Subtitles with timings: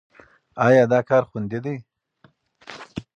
[0.65, 1.75] ایا دا کار خوندي دی؟